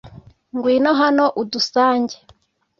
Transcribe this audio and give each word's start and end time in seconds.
ngwino 0.55 0.91
hano 1.01 1.25
udusange 1.41 2.15